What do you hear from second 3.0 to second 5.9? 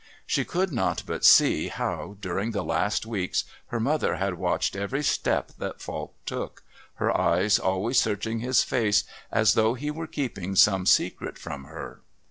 weeks her mother had watched every step that